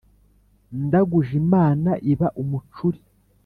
[0.85, 2.99] Ndaguje imana iba umucuri!